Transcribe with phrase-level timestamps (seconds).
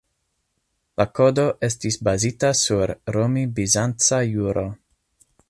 [1.01, 4.67] La Kodo estis bazita sur romi-bizanca juro.